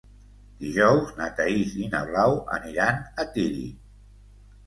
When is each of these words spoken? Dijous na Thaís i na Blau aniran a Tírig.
Dijous 0.61 1.11
na 1.17 1.25
Thaís 1.39 1.75
i 1.83 1.89
na 1.91 2.01
Blau 2.09 2.35
aniran 2.57 3.05
a 3.25 3.29
Tírig. 3.35 3.77